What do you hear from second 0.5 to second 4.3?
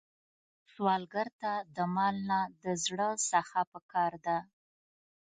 سوالګر ته د مال نه، د زړه سخا پکار